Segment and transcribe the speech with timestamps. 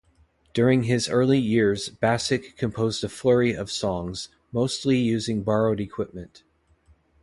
[0.55, 6.41] During his early years Bassic composed a flurry of songs, mostly using borrowed equipment.